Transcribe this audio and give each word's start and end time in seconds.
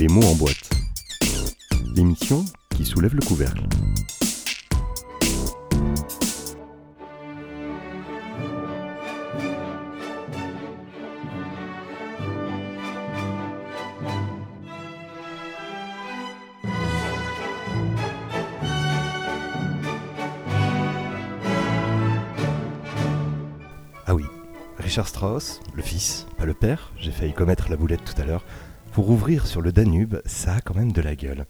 Les 0.00 0.08
mots 0.08 0.24
en 0.24 0.34
boîte. 0.34 0.70
L'émission 1.94 2.42
qui 2.74 2.86
soulève 2.86 3.14
le 3.14 3.20
couvercle. 3.20 3.60
Ah 24.06 24.14
oui, 24.14 24.24
Richard 24.78 25.06
Strauss, 25.06 25.60
le 25.74 25.82
fils, 25.82 26.26
pas 26.38 26.46
le 26.46 26.54
père, 26.54 26.90
j'ai 26.96 27.10
failli 27.10 27.34
commettre 27.34 27.68
la 27.68 27.76
boulette 27.76 28.02
tout 28.02 28.18
à 28.18 28.24
l'heure, 28.24 28.44
pour 28.92 29.10
ouvrir 29.10 29.46
sur 29.46 29.62
le 29.62 29.72
Danube, 29.72 30.16
ça 30.26 30.54
a 30.56 30.60
quand 30.60 30.74
même 30.74 30.92
de 30.92 31.00
la 31.00 31.14
gueule. 31.16 31.46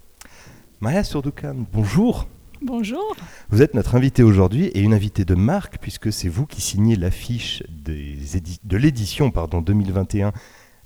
Maya 0.80 1.04
Surdoukan, 1.04 1.56
bonjour 1.72 2.28
Bonjour. 2.62 3.16
Vous 3.48 3.62
êtes 3.62 3.72
notre 3.72 3.94
invité 3.94 4.22
aujourd'hui 4.22 4.66
et 4.66 4.80
une 4.82 4.92
invitée 4.92 5.24
de 5.24 5.34
marque 5.34 5.78
puisque 5.80 6.12
c'est 6.12 6.28
vous 6.28 6.44
qui 6.44 6.60
signez 6.60 6.94
l'affiche 6.94 7.62
de 7.70 8.76
l'édition 8.76 9.30
pardon, 9.30 9.62
2021 9.62 10.32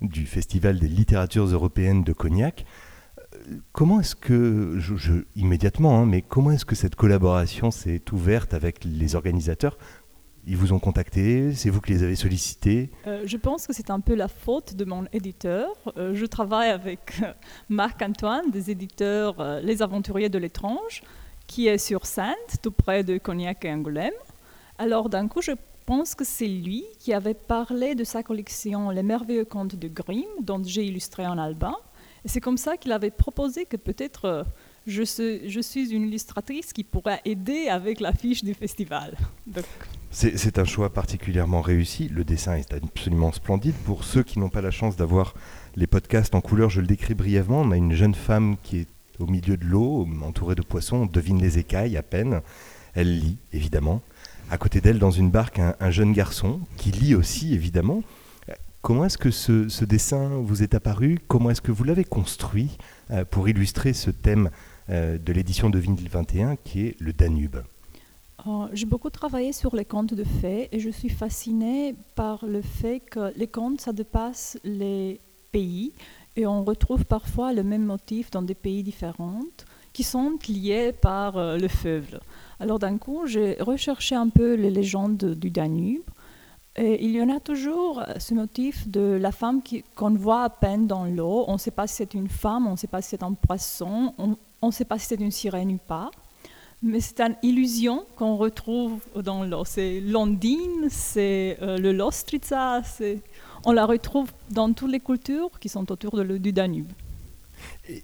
du 0.01 0.25
Festival 0.25 0.79
des 0.79 0.87
littératures 0.87 1.47
européennes 1.47 2.05
de 2.05 2.13
Cognac. 2.13 2.65
Euh, 3.33 3.57
Comment 3.73 3.99
est-ce 3.99 4.15
que, 4.15 4.75
je, 4.79 4.95
je- 4.95 5.25
immédiatement, 5.35 5.99
hein, 5.99 6.05
mais 6.05 6.21
comment 6.21 6.51
est-ce 6.51 6.63
que 6.63 6.75
cette 6.75 6.95
collaboration 6.95 7.71
s'est 7.71 8.01
ouverte 8.13 8.53
avec 8.53 8.85
les 8.85 9.15
organisateurs 9.15 9.77
Ils 10.47 10.57
vous 10.57 10.73
ont 10.73 10.79
contacté 10.79 11.53
C'est 11.55 11.71
vous 11.71 11.81
qui 11.81 11.93
les 11.93 12.03
avez 12.03 12.15
sollicités 12.15 12.91
Euh, 13.07 13.23
je 13.25 13.37
pense 13.37 13.65
que 13.65 13.73
c'est 13.73 13.89
un 13.89 13.99
peu 13.99 14.13
la 14.13 14.27
faute 14.27 14.75
de 14.75 14.85
mon 14.85 15.05
éditeur. 15.11 15.69
Euh, 15.97 16.13
je 16.13 16.25
travaille 16.25 16.69
avec 16.69 17.19
euh, 17.23 17.33
Marc-Antoine, 17.69 18.51
des 18.51 18.69
éditeurs 18.69 19.35
Les 19.63 19.81
Aventuriers 19.81 20.29
de 20.29 20.37
l'étrange, 20.37 21.01
qui 21.47 21.67
est 21.67 21.79
sur 21.79 22.05
Sainte, 22.05 22.57
tout 22.61 22.71
près 22.71 23.03
de 23.03 23.17
Cognac 23.17 23.65
et 23.65 23.71
Angoulême. 23.71 24.13
Alors 24.77 25.09
d'un 25.09 25.27
coup, 25.27 25.41
je 25.41 25.53
pense 25.87 26.13
que 26.13 26.23
c'est 26.23 26.47
lui 26.47 26.83
qui 26.99 27.13
avait 27.13 27.33
parlé 27.33 27.95
de 27.95 28.03
sa 28.03 28.21
collection 28.21 28.91
Les 28.91 29.03
merveilleux 29.03 29.45
contes 29.45 29.75
de 29.75 29.87
Grimm, 29.87 30.25
dont 30.41 30.61
j'ai 30.63 30.83
illustré 30.85 31.23
un 31.23 31.39
albin. 31.39 31.75
Et 32.23 32.27
c'est 32.27 32.41
comme 32.41 32.57
ça 32.57 32.77
qu'il 32.77 32.91
avait 32.91 33.11
proposé 33.11 33.65
que 33.65 33.77
peut-être 33.77 34.45
je 34.85 35.03
suis 35.03 35.91
une 35.91 36.03
illustratrice 36.03 36.71
qui 36.71 36.83
pourrait 36.83 37.21
aider 37.25 37.67
avec 37.67 37.99
l'affiche 37.99 38.43
du 38.43 38.53
festival. 38.53 39.15
Donc, 39.47 39.65
C'est 40.17 40.59
un 40.59 40.63
choix 40.63 40.93
particulièrement 40.93 41.59
réussi. 41.59 42.07
Le 42.07 42.23
dessin 42.23 42.55
est 42.55 42.73
absolument 42.73 43.33
splendide. 43.33 43.75
Pour 43.83 44.05
ceux 44.05 44.23
qui 44.23 44.39
n'ont 44.39 44.47
pas 44.47 44.61
la 44.61 44.71
chance 44.71 44.95
d'avoir 44.95 45.33
les 45.75 45.87
podcasts 45.87 46.33
en 46.35 46.39
couleur, 46.39 46.69
je 46.69 46.79
le 46.79 46.87
décris 46.87 47.15
brièvement. 47.15 47.59
On 47.59 47.71
a 47.71 47.75
une 47.75 47.91
jeune 47.91 48.15
femme 48.15 48.55
qui 48.63 48.77
est 48.77 48.87
au 49.19 49.25
milieu 49.25 49.57
de 49.57 49.65
l'eau, 49.65 50.07
entourée 50.23 50.55
de 50.55 50.61
poissons. 50.61 50.95
On 50.95 51.05
devine 51.05 51.41
les 51.41 51.59
écailles 51.59 51.97
à 51.97 52.01
peine. 52.01 52.39
Elle 52.93 53.19
lit, 53.19 53.37
évidemment. 53.51 54.01
À 54.49 54.57
côté 54.57 54.79
d'elle, 54.79 54.99
dans 54.99 55.11
une 55.11 55.31
barque, 55.31 55.59
un, 55.59 55.75
un 55.81 55.91
jeune 55.91 56.13
garçon 56.13 56.61
qui 56.77 56.91
lit 56.91 57.13
aussi, 57.13 57.53
évidemment. 57.53 58.01
Comment 58.81 59.03
est-ce 59.03 59.17
que 59.17 59.31
ce, 59.31 59.67
ce 59.67 59.83
dessin 59.83 60.29
vous 60.29 60.63
est 60.63 60.75
apparu? 60.75 61.19
Comment 61.27 61.49
est-ce 61.49 61.61
que 61.61 61.73
vous 61.73 61.83
l'avez 61.83 62.05
construit 62.05 62.77
euh, 63.11 63.25
pour 63.25 63.49
illustrer 63.49 63.91
ce 63.91 64.11
thème 64.11 64.49
euh, 64.89 65.17
de 65.17 65.33
l'édition 65.33 65.69
de 65.69 65.81
2021 65.81 66.55
qui 66.55 66.85
est 66.85 66.95
le 67.01 67.11
Danube? 67.11 67.57
J'ai 68.73 68.85
beaucoup 68.85 69.09
travaillé 69.09 69.53
sur 69.53 69.75
les 69.75 69.85
contes 69.85 70.13
de 70.13 70.23
fées 70.23 70.69
et 70.71 70.79
je 70.79 70.91
suis 70.91 71.09
fascinée 71.09 71.95
par 72.13 72.45
le 72.45 72.61
fait 72.61 72.99
que 72.99 73.33
les 73.35 73.47
contes, 73.47 73.81
ça 73.81 73.91
dépasse 73.91 74.59
les 74.63 75.19
pays 75.51 75.93
et 76.35 76.45
on 76.45 76.63
retrouve 76.63 77.05
parfois 77.05 77.53
le 77.53 77.63
même 77.63 77.85
motif 77.85 78.29
dans 78.29 78.43
des 78.43 78.53
pays 78.53 78.83
différents 78.83 79.41
qui 79.93 80.03
sont 80.03 80.37
liés 80.47 80.91
par 80.91 81.37
euh, 81.37 81.57
le 81.57 81.67
fleuve. 81.67 82.19
Alors 82.59 82.77
d'un 82.77 82.97
coup, 82.97 83.25
j'ai 83.25 83.55
recherché 83.61 84.13
un 84.13 84.29
peu 84.29 84.53
les 84.53 84.69
légendes 84.69 85.33
du 85.33 85.49
Danube 85.49 86.03
et 86.75 87.03
il 87.03 87.11
y 87.11 87.21
en 87.21 87.29
a 87.29 87.39
toujours 87.39 88.03
ce 88.19 88.33
motif 88.35 88.87
de 88.89 89.17
la 89.19 89.31
femme 89.31 89.61
qu'on 89.95 90.13
voit 90.13 90.43
à 90.43 90.49
peine 90.49 90.85
dans 90.85 91.05
l'eau. 91.05 91.45
On 91.47 91.53
ne 91.53 91.57
sait 91.57 91.71
pas 91.71 91.87
si 91.87 91.95
c'est 91.95 92.13
une 92.13 92.27
femme, 92.27 92.67
on 92.67 92.71
ne 92.71 92.77
sait 92.77 92.87
pas 92.87 93.01
si 93.01 93.09
c'est 93.09 93.23
un 93.23 93.33
poisson, 93.33 94.13
on 94.17 94.67
ne 94.67 94.71
sait 94.71 94.85
pas 94.85 94.99
si 94.99 95.07
c'est 95.07 95.21
une 95.21 95.31
sirène 95.31 95.71
ou 95.71 95.77
pas. 95.77 96.11
Mais 96.85 97.01
c'est 97.01 97.19
une 97.19 97.35
illusion 97.41 98.05
qu'on 98.15 98.37
retrouve 98.37 98.99
dans 99.15 99.43
l'eau. 99.43 99.65
C'est 99.65 99.99
l'ondine, 100.01 100.87
c'est 100.87 101.57
euh, 101.63 101.79
le 101.79 101.91
lostritza, 101.91 102.83
on 103.65 103.71
la 103.71 103.87
retrouve 103.87 104.29
dans 104.51 104.71
toutes 104.71 104.91
les 104.91 104.99
cultures 104.99 105.49
qui 105.59 105.67
sont 105.67 105.91
autour 105.91 106.23
du 106.23 106.53
Danube. 106.53 106.91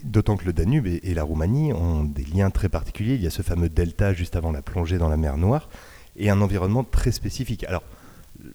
D'autant 0.03 0.35
que 0.35 0.45
le 0.45 0.53
Danube 0.53 0.87
et, 0.87 0.99
et 1.03 1.13
la 1.13 1.21
Roumanie 1.21 1.73
ont 1.73 2.03
des 2.03 2.23
liens 2.23 2.49
très 2.49 2.69
particuliers. 2.69 3.13
Il 3.13 3.21
y 3.21 3.27
a 3.27 3.29
ce 3.29 3.43
fameux 3.43 3.69
delta 3.69 4.15
juste 4.15 4.35
avant 4.35 4.51
la 4.51 4.63
plongée 4.63 4.97
dans 4.97 5.09
la 5.09 5.17
mer 5.17 5.37
Noire 5.37 5.69
et 6.15 6.31
un 6.31 6.41
environnement 6.41 6.83
très 6.83 7.11
spécifique. 7.11 7.63
Alors, 7.65 7.83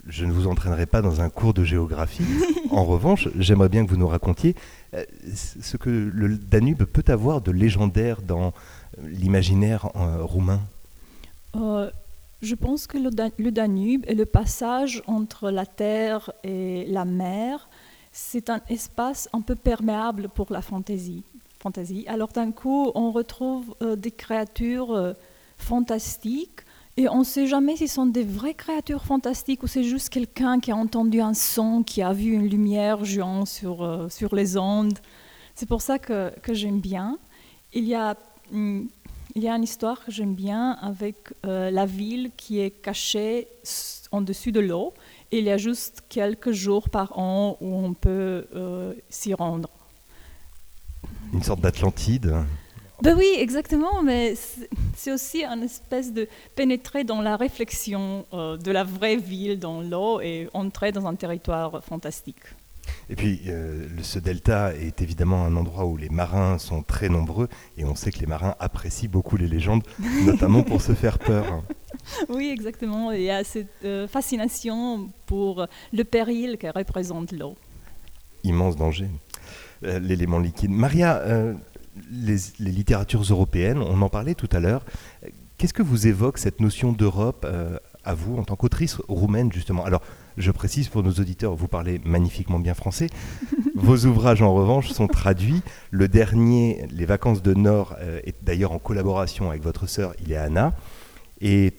je 0.06 0.24
ne 0.24 0.32
vous 0.32 0.46
entraînerai 0.46 0.86
pas 0.86 1.02
dans 1.02 1.20
un 1.20 1.30
cours 1.30 1.54
de 1.54 1.64
géographie. 1.64 2.24
en 2.70 2.84
revanche, 2.84 3.28
j'aimerais 3.38 3.68
bien 3.68 3.84
que 3.84 3.90
vous 3.90 3.96
nous 3.96 4.08
racontiez 4.08 4.54
euh, 4.94 5.04
ce 5.34 5.76
que 5.76 5.90
le 5.90 6.36
Danube 6.36 6.84
peut 6.84 7.04
avoir 7.10 7.40
de 7.40 7.50
légendaire 7.52 8.22
dans 8.22 8.52
l'imaginaire 9.02 9.90
euh, 9.96 10.22
roumain. 10.22 10.60
Euh, 11.56 11.90
je 12.42 12.54
pense 12.54 12.86
que 12.86 12.98
le, 12.98 13.10
Dan- 13.10 13.30
le 13.38 13.50
Danube 13.50 14.04
et 14.06 14.14
le 14.14 14.26
passage 14.26 15.02
entre 15.06 15.50
la 15.50 15.66
terre 15.66 16.30
et 16.44 16.84
la 16.88 17.04
mer, 17.04 17.68
c'est 18.12 18.50
un 18.50 18.60
espace 18.68 19.28
un 19.32 19.40
peu 19.40 19.54
perméable 19.54 20.28
pour 20.28 20.46
la 20.50 20.62
fantaisie. 20.62 21.22
fantaisie. 21.60 22.04
Alors 22.08 22.28
d'un 22.28 22.52
coup, 22.52 22.90
on 22.94 23.10
retrouve 23.10 23.74
euh, 23.82 23.96
des 23.96 24.10
créatures 24.10 24.92
euh, 24.92 25.12
fantastiques 25.58 26.60
et 26.96 27.08
on 27.08 27.18
ne 27.18 27.24
sait 27.24 27.46
jamais 27.46 27.76
si 27.76 27.88
ce 27.88 27.94
sont 27.96 28.06
des 28.06 28.24
vraies 28.24 28.54
créatures 28.54 29.04
fantastiques 29.04 29.62
ou 29.62 29.66
c'est 29.66 29.84
juste 29.84 30.08
quelqu'un 30.08 30.60
qui 30.60 30.70
a 30.70 30.76
entendu 30.76 31.20
un 31.20 31.34
son, 31.34 31.82
qui 31.82 32.02
a 32.02 32.12
vu 32.12 32.32
une 32.32 32.48
lumière 32.48 33.04
jouant 33.04 33.44
sur, 33.44 33.82
euh, 33.82 34.08
sur 34.08 34.34
les 34.34 34.56
ondes. 34.56 34.98
C'est 35.54 35.68
pour 35.68 35.82
ça 35.82 35.98
que, 35.98 36.32
que 36.40 36.54
j'aime 36.54 36.80
bien. 36.80 37.18
Il 37.72 37.84
y 37.84 37.94
a 37.94 38.16
hum, 38.52 38.88
il 39.36 39.42
y 39.42 39.48
a 39.48 39.54
une 39.54 39.64
histoire 39.64 40.02
que 40.02 40.10
j'aime 40.10 40.34
bien 40.34 40.78
avec 40.80 41.16
euh, 41.44 41.70
la 41.70 41.84
ville 41.84 42.30
qui 42.38 42.58
est 42.58 42.70
cachée 42.70 43.48
en 44.10 44.22
dessus 44.22 44.50
de 44.50 44.60
l'eau. 44.60 44.94
Il 45.30 45.44
y 45.44 45.50
a 45.50 45.58
juste 45.58 46.04
quelques 46.08 46.52
jours 46.52 46.88
par 46.88 47.18
an 47.18 47.58
où 47.60 47.74
on 47.74 47.92
peut 47.92 48.46
euh, 48.54 48.94
s'y 49.10 49.34
rendre. 49.34 49.68
Une 51.34 51.42
sorte 51.42 51.60
d'Atlantide. 51.60 52.34
Ben 53.02 53.14
oui, 53.16 53.28
exactement, 53.38 54.02
mais 54.02 54.34
c'est- 54.34 55.12
aussi 55.12 55.44
une 55.44 55.62
espèce 55.62 56.12
de 56.12 56.26
pénétrer 56.54 57.04
dans 57.04 57.20
la 57.20 57.36
réflexion 57.36 58.24
euh, 58.32 58.56
de 58.56 58.70
la 58.72 58.84
vraie 58.84 59.16
ville 59.16 59.58
dans 59.58 59.80
l'eau 59.82 60.20
et 60.20 60.48
entrer 60.54 60.92
dans 60.92 61.06
un 61.06 61.14
territoire 61.14 61.84
fantastique. 61.84 62.40
Et 63.10 63.16
puis, 63.16 63.42
euh, 63.48 63.86
ce 64.02 64.18
delta 64.18 64.72
est 64.74 65.02
évidemment 65.02 65.44
un 65.44 65.56
endroit 65.56 65.84
où 65.86 65.96
les 65.96 66.08
marins 66.08 66.56
sont 66.58 66.82
très 66.82 67.08
nombreux 67.08 67.48
et 67.76 67.84
on 67.84 67.94
sait 67.94 68.10
que 68.12 68.18
les 68.20 68.26
marins 68.26 68.54
apprécient 68.60 69.10
beaucoup 69.10 69.36
les 69.36 69.48
légendes, 69.48 69.82
notamment 70.24 70.62
pour 70.62 70.80
se 70.82 70.92
faire 70.92 71.18
peur. 71.18 71.62
Oui, 72.28 72.50
exactement. 72.50 73.10
Il 73.10 73.22
y 73.22 73.30
a 73.30 73.42
cette 73.42 73.84
euh, 73.84 74.06
fascination 74.06 75.08
pour 75.26 75.66
le 75.92 76.04
péril 76.04 76.56
que 76.58 76.68
représente 76.68 77.32
l'eau. 77.32 77.56
immense 78.44 78.76
danger, 78.76 79.08
l'élément 79.82 80.38
liquide. 80.38 80.70
Maria, 80.70 81.20
les, 82.10 82.36
les 82.58 82.70
littératures 82.70 83.22
européennes, 83.22 83.78
on 83.78 84.00
en 84.02 84.08
parlait 84.08 84.34
tout 84.34 84.48
à 84.52 84.60
l'heure. 84.60 84.84
Qu'est-ce 85.58 85.72
que 85.72 85.82
vous 85.82 86.06
évoque 86.06 86.36
cette 86.36 86.60
notion 86.60 86.92
d'Europe 86.92 87.46
euh, 87.48 87.78
à 88.04 88.12
vous 88.12 88.36
en 88.36 88.44
tant 88.44 88.56
qu'autrice 88.56 88.98
roumaine 89.08 89.50
justement? 89.50 89.86
Alors, 89.86 90.02
je 90.36 90.50
précise 90.50 90.88
pour 90.88 91.02
nos 91.02 91.12
auditeurs, 91.12 91.54
vous 91.54 91.66
parlez 91.66 91.98
magnifiquement 92.04 92.58
bien 92.58 92.74
français. 92.74 93.08
Vos 93.74 94.04
ouvrages 94.04 94.42
en 94.42 94.52
revanche 94.52 94.90
sont 94.90 95.06
traduits. 95.06 95.62
Le 95.90 96.08
dernier, 96.08 96.86
Les 96.90 97.06
Vacances 97.06 97.42
de 97.42 97.54
Nord, 97.54 97.96
euh, 98.00 98.20
est 98.24 98.36
d'ailleurs 98.42 98.72
en 98.72 98.78
collaboration 98.78 99.48
avec 99.48 99.62
votre 99.62 99.86
sœur 99.86 100.12
Ileana. 100.20 100.74
Et 101.40 101.72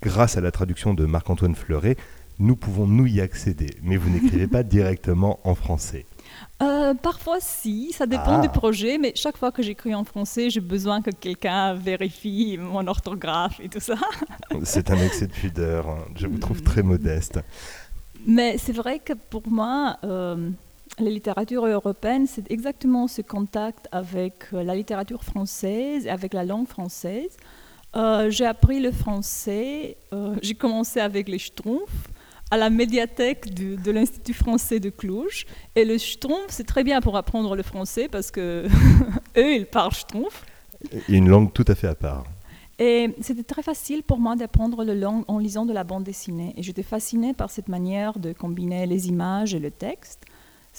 grâce 0.00 0.36
à 0.36 0.40
la 0.40 0.52
traduction 0.52 0.94
de 0.94 1.04
Marc-Antoine 1.04 1.56
Fleuret, 1.56 1.96
nous 2.38 2.54
pouvons 2.54 2.86
nous 2.86 3.06
y 3.06 3.20
accéder. 3.20 3.70
Mais 3.82 3.96
vous 3.96 4.10
n'écrivez 4.10 4.46
pas 4.46 4.62
directement 4.62 5.40
en 5.42 5.56
français. 5.56 6.06
Euh, 6.60 6.92
parfois, 6.94 7.36
si, 7.40 7.92
ça 7.92 8.06
dépend 8.06 8.38
Ah. 8.38 8.40
du 8.40 8.48
projet, 8.48 8.98
mais 8.98 9.12
chaque 9.14 9.36
fois 9.36 9.52
que 9.52 9.62
j'écris 9.62 9.94
en 9.94 10.02
français, 10.04 10.50
j'ai 10.50 10.60
besoin 10.60 11.00
que 11.02 11.10
quelqu'un 11.10 11.74
vérifie 11.74 12.58
mon 12.58 12.86
orthographe 12.88 13.60
et 13.60 13.68
tout 13.68 13.78
ça. 13.80 13.94
C'est 14.64 14.90
un 14.90 14.96
excès 14.98 15.28
de 15.28 15.32
pudeur. 15.32 15.88
hein. 15.88 15.98
Je 16.16 16.26
vous 16.26 16.38
trouve 16.38 16.62
très 16.62 16.82
modeste. 16.82 17.38
Mais 18.26 18.58
c'est 18.58 18.72
vrai 18.72 18.98
que 18.98 19.12
pour 19.12 19.46
moi, 19.48 19.98
euh, 20.02 20.50
la 20.98 21.10
littérature 21.10 21.64
européenne, 21.64 22.26
c'est 22.26 22.50
exactement 22.50 23.06
ce 23.06 23.22
contact 23.22 23.86
avec 23.92 24.46
euh, 24.52 24.64
la 24.64 24.74
littérature 24.74 25.22
française 25.22 26.06
et 26.06 26.10
avec 26.10 26.34
la 26.34 26.44
langue 26.44 26.66
française. 26.66 27.36
Euh, 27.96 28.30
j'ai 28.30 28.44
appris 28.46 28.80
le 28.80 28.90
français, 28.92 29.96
j'ai 30.42 30.54
commencé 30.54 30.98
avec 31.00 31.28
les 31.28 31.38
Schtroumpfs. 31.38 32.08
À 32.50 32.56
la 32.56 32.70
médiathèque 32.70 33.54
de 33.54 33.90
l'Institut 33.90 34.34
français 34.34 34.80
de 34.80 34.90
Cluj. 34.90 35.46
Et 35.74 35.84
le 35.84 35.98
Schtroumpf, 35.98 36.48
c'est 36.48 36.66
très 36.66 36.84
bien 36.84 37.00
pour 37.00 37.16
apprendre 37.16 37.56
le 37.56 37.62
français 37.62 38.08
parce 38.08 38.30
que 38.30 38.66
eux, 39.36 39.54
ils 39.54 39.66
parlent 39.66 39.92
Schtroumpf. 39.92 40.44
Une 41.08 41.28
langue 41.28 41.52
tout 41.52 41.64
à 41.68 41.74
fait 41.74 41.88
à 41.88 41.94
part. 41.94 42.24
Et 42.78 43.14
c'était 43.20 43.42
très 43.42 43.62
facile 43.62 44.04
pour 44.04 44.18
moi 44.18 44.36
d'apprendre 44.36 44.84
la 44.84 44.94
langue 44.94 45.24
en 45.26 45.38
lisant 45.38 45.66
de 45.66 45.72
la 45.72 45.82
bande 45.82 46.04
dessinée. 46.04 46.54
Et 46.56 46.62
j'étais 46.62 46.84
fascinée 46.84 47.34
par 47.34 47.50
cette 47.50 47.68
manière 47.68 48.18
de 48.18 48.32
combiner 48.32 48.86
les 48.86 49.08
images 49.08 49.52
et 49.52 49.58
le 49.58 49.72
texte. 49.72 50.24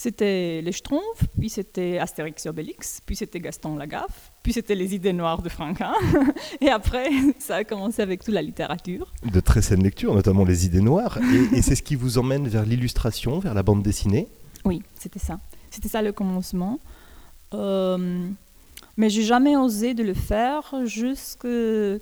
C'était 0.01 0.61
les 0.61 0.71
Schtroumpfs, 0.71 1.27
puis 1.37 1.49
c'était 1.49 1.97
Astérix 1.97 2.45
et 2.45 2.49
Obélix, 2.49 3.01
puis 3.05 3.17
c'était 3.17 3.41
Gaston 3.41 3.75
Lagaffe, 3.75 4.31
puis 4.41 4.53
c'était 4.53 4.73
les 4.73 4.95
idées 4.95 5.11
noires 5.11 5.41
de 5.41 5.49
Franquin. 5.49 5.91
et 6.61 6.69
après, 6.69 7.09
ça 7.37 7.57
a 7.57 7.63
commencé 7.65 8.01
avec 8.01 8.23
toute 8.23 8.33
la 8.33 8.41
littérature. 8.41 9.11
De 9.29 9.41
très 9.41 9.61
saines 9.61 9.83
lectures, 9.83 10.15
notamment 10.15 10.45
les 10.45 10.65
idées 10.65 10.79
noires. 10.79 11.19
Et, 11.53 11.61
c'est 11.61 11.75
ce 11.75 11.83
qui 11.83 11.95
vous 11.95 12.17
emmène 12.17 12.47
vers 12.47 12.65
l'illustration, 12.65 13.39
vers 13.39 13.53
la 13.53 13.61
bande 13.61 13.83
dessinée? 13.83 14.29
Oui, 14.63 14.81
c'était 14.95 15.19
ça. 15.19 15.41
C'était 15.69 15.89
ça 15.89 16.01
le 16.01 16.13
commencement. 16.13 16.79
Euh, 17.53 18.29
mais 18.99 19.09
j'ai 19.09 19.23
jamais 19.23 19.55
osé 19.55 19.93
de 19.93 20.03
le 20.03 20.13
faire 20.13 20.73
jusque 20.83 21.47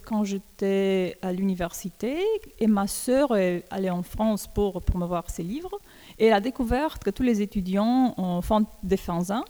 quand 0.03 0.23
j'étais 0.23 1.15
à 1.21 1.31
l'université 1.31 2.17
et 2.59 2.65
ma 2.65 2.87
sœur 2.87 3.37
est 3.37 3.65
allée 3.69 3.91
en 3.91 4.01
France 4.01 4.47
pour 4.47 4.81
promouvoir 4.81 5.29
ses 5.29 5.43
livres 5.43 5.79
et 6.17 6.25
elle 6.25 6.33
a 6.33 6.39
découvert 6.39 6.97
que 6.97 7.11
tous 7.11 7.21
les 7.21 7.43
étudiants 7.43 8.15
font 8.41 8.65
des 8.81 8.97
fanzins, 8.97 9.45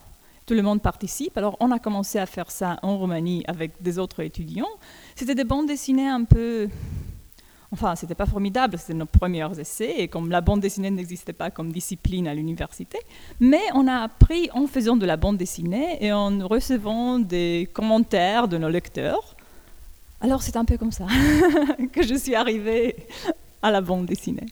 tout 0.45 0.55
le 0.55 0.61
monde 0.61 0.81
participe. 0.81 1.37
Alors 1.37 1.55
on 1.61 1.71
a 1.71 1.79
commencé 1.79 2.19
à 2.19 2.25
faire 2.25 2.51
ça 2.51 2.79
en 2.81 2.97
Roumanie 2.97 3.45
avec 3.47 3.81
des 3.81 3.97
autres 3.97 4.21
étudiants. 4.23 4.67
C'était 5.15 5.33
des 5.33 5.45
bandes 5.45 5.67
dessinées 5.67 6.09
un 6.09 6.25
peu 6.25 6.67
Enfin, 7.71 7.95
c'était 7.95 8.15
pas 8.15 8.25
formidable, 8.25 8.77
c'était 8.77 8.93
nos 8.93 9.05
premiers 9.05 9.47
essais, 9.59 9.95
et 9.97 10.07
comme 10.07 10.31
la 10.31 10.39
bande 10.39 10.61
dessinée 10.61 10.89
n'existait 10.89 11.33
pas 11.33 11.51
comme 11.51 11.71
discipline 11.71 12.27
à 12.27 12.33
l'université, 12.33 12.97
mais 13.41 13.61
on 13.73 13.87
a 13.87 14.03
appris 14.03 14.49
en 14.53 14.67
faisant 14.67 14.95
de 14.95 15.05
la 15.05 15.17
bande 15.17 15.37
dessinée 15.37 15.97
et 16.03 16.13
en 16.13 16.47
recevant 16.47 17.19
des 17.19 17.69
commentaires 17.73 18.47
de 18.47 18.57
nos 18.57 18.69
lecteurs. 18.69 19.35
Alors 20.21 20.41
c'est 20.41 20.55
un 20.55 20.65
peu 20.65 20.77
comme 20.77 20.91
ça 20.91 21.05
que 21.91 22.03
je 22.03 22.15
suis 22.15 22.35
arrivée 22.35 22.95
à 23.61 23.71
la 23.71 23.81
bande 23.81 24.05
dessinée. 24.05 24.45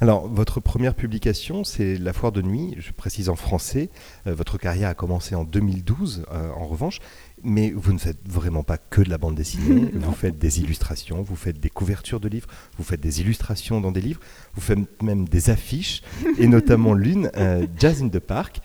Alors, 0.00 0.28
votre 0.28 0.60
première 0.60 0.94
publication, 0.94 1.64
c'est 1.64 1.96
La 1.96 2.12
Foire 2.12 2.32
de 2.32 2.42
Nuit, 2.42 2.74
je 2.78 2.92
précise 2.92 3.28
en 3.28 3.36
français. 3.36 3.90
Euh, 4.26 4.34
votre 4.34 4.58
carrière 4.58 4.88
a 4.88 4.94
commencé 4.94 5.34
en 5.34 5.44
2012, 5.44 6.26
euh, 6.32 6.50
en 6.52 6.66
revanche, 6.66 7.00
mais 7.42 7.70
vous 7.70 7.92
ne 7.92 7.98
faites 7.98 8.26
vraiment 8.26 8.62
pas 8.62 8.78
que 8.78 9.02
de 9.02 9.10
la 9.10 9.18
bande 9.18 9.34
dessinée. 9.34 9.90
vous 9.94 10.12
faites 10.12 10.38
des 10.38 10.60
illustrations, 10.60 11.22
vous 11.22 11.36
faites 11.36 11.60
des 11.60 11.70
couvertures 11.70 12.20
de 12.20 12.28
livres, 12.28 12.48
vous 12.78 12.84
faites 12.84 13.00
des 13.00 13.20
illustrations 13.20 13.80
dans 13.80 13.92
des 13.92 14.00
livres, 14.00 14.20
vous 14.54 14.62
faites 14.62 15.02
même 15.02 15.28
des 15.28 15.50
affiches, 15.50 16.02
et 16.38 16.46
notamment 16.46 16.94
l'une, 16.94 17.30
euh, 17.36 17.66
Jazz 17.78 18.02
in 18.02 18.08
the 18.08 18.20
Park 18.20 18.60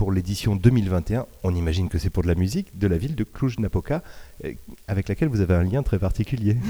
pour 0.00 0.12
l'édition 0.12 0.56
2021, 0.56 1.26
on 1.44 1.54
imagine 1.54 1.90
que 1.90 1.98
c'est 1.98 2.08
pour 2.08 2.22
de 2.22 2.28
la 2.28 2.34
musique, 2.34 2.78
de 2.78 2.86
la 2.86 2.96
ville 2.96 3.14
de 3.14 3.22
Cluj-Napoca, 3.22 4.02
euh, 4.46 4.54
avec 4.88 5.10
laquelle 5.10 5.28
vous 5.28 5.42
avez 5.42 5.52
un 5.52 5.62
lien 5.62 5.82
très 5.82 5.98
particulier. 5.98 6.56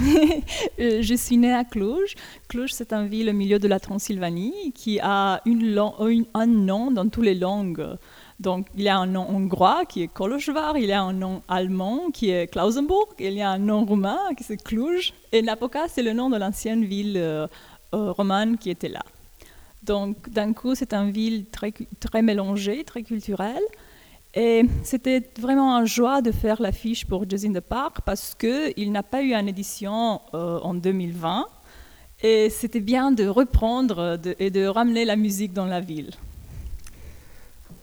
Euh, 0.81 1.03
je 1.03 1.15
suis 1.15 1.37
née 1.37 1.53
à 1.53 1.62
Cluj. 1.62 2.15
Cluj, 2.49 2.73
c'est 2.73 2.93
une 2.93 3.06
ville 3.06 3.29
au 3.29 3.32
milieu 3.32 3.59
de 3.59 3.69
la 3.69 3.79
Transylvanie 3.79 4.73
qui 4.75 4.99
a 5.00 5.43
une 5.44 5.79
un 6.35 6.47
nom 6.47 6.91
dans 6.91 7.06
toutes 7.09 7.25
les 7.25 7.35
langues. 7.35 7.87
Donc, 8.41 8.67
il 8.75 8.82
y 8.82 8.88
a 8.88 8.97
un 8.97 9.06
nom 9.06 9.27
hongrois 9.29 9.85
qui 9.85 10.03
est 10.03 10.09
Kolozsvár, 10.09 10.79
il 10.79 10.87
y 10.87 10.93
a 10.93 11.03
un 11.03 11.12
nom 11.12 11.43
allemand 11.49 12.11
qui 12.12 12.31
est 12.31 12.50
Klausenburg, 12.50 13.09
il 13.19 13.35
y 13.35 13.43
a 13.43 13.50
un 13.50 13.59
nom 13.59 13.85
roumain 13.85 14.19
qui 14.37 14.53
est 14.53 14.62
Cluj, 14.62 15.12
et 15.33 15.43
Napoca, 15.43 15.87
c'est 15.87 16.03
le 16.03 16.15
nom 16.15 16.31
de 16.31 16.38
l'ancienne 16.38 16.85
ville 16.85 17.17
euh, 17.17 17.47
romane 17.93 18.56
qui 18.56 18.71
était 18.71 18.88
là. 18.88 19.03
Donc, 19.82 20.29
d'un 20.31 20.53
coup, 20.53 20.75
c'est 20.75 20.93
une 20.93 21.11
ville 21.11 21.47
très, 21.47 21.73
très 22.00 22.23
mélangée, 22.23 22.85
très 22.85 23.03
culturelle. 23.03 23.62
Et 24.35 24.65
c'était 24.85 25.29
vraiment 25.41 25.75
un 25.75 25.85
joie 25.85 26.23
de 26.23 26.31
faire 26.31 26.62
l'affiche 26.62 27.05
pour 27.05 27.29
Jazz 27.29 27.44
in 27.44 27.53
the 27.53 27.61
Park 27.61 28.03
parce 28.05 28.35
qu'il 28.35 28.93
n'a 28.93 29.03
pas 29.03 29.23
eu 29.23 29.35
une 29.35 29.49
édition 29.49 30.21
euh, 30.35 30.61
en 30.61 30.75
2020. 30.75 31.47
Et 32.23 32.50
c'était 32.50 32.81
bien 32.81 33.11
de 33.11 33.27
reprendre 33.27 34.21
et 34.38 34.50
de 34.50 34.67
ramener 34.67 35.05
la 35.05 35.17
musique 35.17 35.53
dans 35.53 35.65
la 35.65 35.81
ville. 35.81 36.11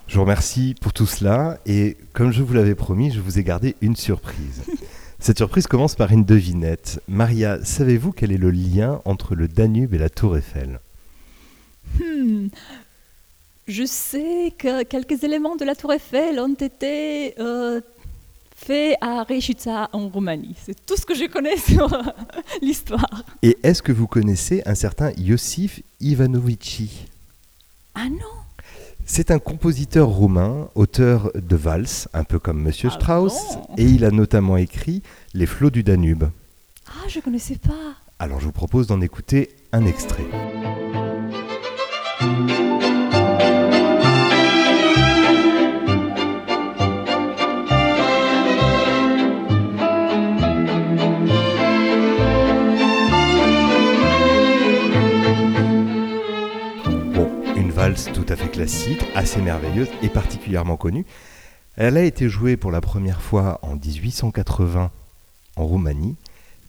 Je 0.08 0.16
vous 0.16 0.22
remercie 0.22 0.76
pour 0.80 0.94
tout 0.94 1.08
cela. 1.08 1.58
Et 1.66 1.98
comme 2.14 2.32
je 2.32 2.44
vous 2.44 2.54
l'avais 2.54 2.76
promis, 2.76 3.12
je 3.12 3.20
vous 3.20 3.40
ai 3.40 3.44
gardé 3.44 3.76
une 3.82 3.96
surprise. 3.96 4.64
Cette 5.20 5.38
surprise 5.38 5.66
commence 5.66 5.96
par 5.96 6.12
une 6.12 6.24
devinette. 6.24 7.02
Maria, 7.08 7.64
savez-vous 7.66 8.12
quel 8.12 8.32
est 8.32 8.38
le 8.38 8.52
lien 8.52 9.02
entre 9.04 9.36
le 9.36 9.48
Danube 9.48 9.96
et 9.96 9.98
la 9.98 10.10
Tour 10.10 10.38
Eiffel? 10.38 10.80
Hmm. 12.00 12.48
Je 13.68 13.84
sais 13.84 14.54
que 14.58 14.84
quelques 14.84 15.24
éléments 15.24 15.56
de 15.56 15.66
la 15.66 15.76
Tour 15.76 15.92
Eiffel 15.92 16.40
ont 16.40 16.54
été 16.54 17.34
euh, 17.40 17.82
faits 18.56 18.98
à 19.02 19.24
Reșița 19.24 19.90
en 19.92 20.08
Roumanie. 20.08 20.56
C'est 20.66 20.86
tout 20.86 20.96
ce 20.96 21.06
que 21.06 21.14
je 21.14 21.26
connais 21.26 21.58
sur 21.70 21.90
l'histoire. 22.62 23.24
Et 23.42 23.58
est-ce 23.64 23.82
que 23.82 23.92
vous 23.92 24.08
connaissez 24.08 24.64
un 24.66 24.76
certain 24.76 25.12
Iosif 25.18 25.82
Ivanovici 26.00 27.06
Ah 27.96 28.10
non 28.10 28.38
c'est 29.10 29.32
un 29.32 29.40
compositeur 29.40 30.10
roumain, 30.10 30.68
auteur 30.76 31.32
de 31.34 31.56
valses, 31.56 32.10
un 32.14 32.26
peu 32.26 32.40
comme 32.40 32.62
Monsieur 32.62 32.90
ah 32.92 32.96
Strauss, 32.96 33.58
et 33.78 33.86
il 33.86 34.04
a 34.04 34.12
notamment 34.12 34.58
écrit 34.58 35.02
Les 35.34 35.46
flots 35.46 35.70
du 35.70 35.82
Danube. 35.82 36.26
Ah, 36.88 37.08
je 37.08 37.20
ne 37.20 37.24
connaissais 37.24 37.56
pas. 37.56 37.96
Alors 38.20 38.42
je 38.42 38.46
vous 38.46 38.52
propose 38.52 38.88
d'en 38.88 39.00
écouter 39.00 39.50
un 39.72 39.86
extrait. 39.86 40.26
Tout 58.14 58.26
à 58.28 58.36
fait 58.36 58.50
classique, 58.50 59.06
assez 59.16 59.42
merveilleuse 59.42 59.88
et 60.04 60.10
particulièrement 60.10 60.78
connue. 60.78 61.06
Elle 61.78 61.98
a 61.98 62.04
été 62.04 62.28
jouée 62.28 62.58
pour 62.58 62.72
la 62.72 62.82
première 62.82 63.22
fois 63.22 63.60
en 63.62 63.76
1880 63.76 64.92
en 65.56 65.66
Roumanie, 65.66 66.18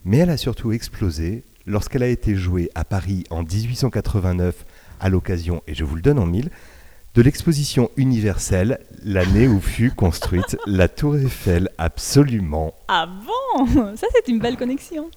mais 0.04 0.18
elle 0.18 0.30
a 0.30 0.36
surtout 0.36 0.72
explosé 0.72 1.44
lorsqu'elle 1.66 2.02
a 2.02 2.08
été 2.08 2.34
jouée 2.36 2.70
à 2.74 2.84
Paris 2.84 3.24
en 3.30 3.42
1889 3.42 4.64
à 5.00 5.08
l'occasion, 5.08 5.62
et 5.66 5.74
je 5.74 5.84
vous 5.84 5.96
le 5.96 6.02
donne 6.02 6.18
en 6.18 6.26
mille, 6.26 6.50
de 7.14 7.22
l'exposition 7.22 7.90
universelle, 7.96 8.78
l'année 9.02 9.48
où 9.48 9.60
fut 9.60 9.90
construite 9.90 10.56
la 10.66 10.88
Tour 10.88 11.16
Eiffel, 11.16 11.68
absolument. 11.78 12.74
Ah 12.88 13.06
bon? 13.06 13.96
Ça, 13.96 14.06
c'est 14.14 14.30
une 14.30 14.38
belle 14.38 14.56
connexion. 14.56 15.10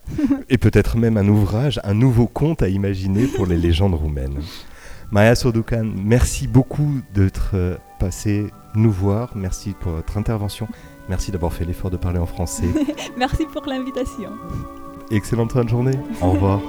et 0.50 0.58
peut-être 0.58 0.98
même 0.98 1.18
un 1.18 1.28
ouvrage, 1.28 1.80
un 1.84 1.94
nouveau 1.94 2.28
conte 2.28 2.64
à 2.64 2.70
imaginer 2.70 3.28
pour 3.28 3.46
les 3.46 3.58
légendes 3.58 3.94
roumaines. 3.96 4.40
Maya 5.12 5.36
Sordoukan, 5.36 5.84
merci 5.84 6.48
beaucoup 6.48 7.02
d'être 7.14 7.52
euh, 7.54 7.78
passé 8.00 8.48
nous 8.76 8.92
voir. 8.92 9.32
Merci 9.36 9.76
pour 9.80 9.92
votre 9.92 10.18
intervention. 10.18 10.68
Merci 11.10 11.32
d'avoir 11.32 11.52
fait 11.52 11.66
l'effort 11.66 11.92
de 11.92 11.98
parler 11.98 12.20
en 12.20 12.26
français. 12.26 12.64
merci 13.18 13.46
pour 13.46 13.66
l'invitation. 13.66 14.32
Excellente 15.12 15.52
fin 15.52 15.66
de 15.66 15.70
journée. 15.70 15.98
Au 16.22 16.32
revoir. 16.32 16.62